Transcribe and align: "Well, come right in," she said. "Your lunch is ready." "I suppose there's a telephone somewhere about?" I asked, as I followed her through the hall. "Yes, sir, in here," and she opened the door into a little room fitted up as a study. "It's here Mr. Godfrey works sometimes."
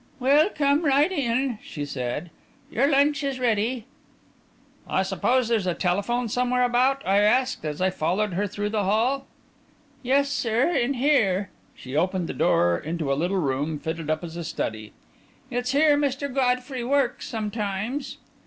"Well, 0.19 0.49
come 0.49 0.83
right 0.83 1.11
in," 1.11 1.59
she 1.61 1.85
said. 1.85 2.31
"Your 2.71 2.87
lunch 2.89 3.23
is 3.23 3.37
ready." 3.39 3.85
"I 4.89 5.03
suppose 5.03 5.47
there's 5.47 5.67
a 5.67 5.75
telephone 5.75 6.27
somewhere 6.27 6.63
about?" 6.63 7.03
I 7.05 7.19
asked, 7.19 7.63
as 7.65 7.79
I 7.81 7.91
followed 7.91 8.33
her 8.33 8.47
through 8.47 8.69
the 8.69 8.85
hall. 8.85 9.27
"Yes, 10.01 10.31
sir, 10.31 10.71
in 10.75 10.95
here," 10.95 11.37
and 11.37 11.47
she 11.79 11.95
opened 11.95 12.25
the 12.27 12.33
door 12.33 12.79
into 12.79 13.13
a 13.13 13.13
little 13.13 13.37
room 13.37 13.77
fitted 13.77 14.09
up 14.09 14.23
as 14.23 14.35
a 14.35 14.43
study. 14.43 14.91
"It's 15.51 15.71
here 15.71 15.95
Mr. 15.95 16.33
Godfrey 16.33 16.83
works 16.83 17.27
sometimes." 17.27 18.17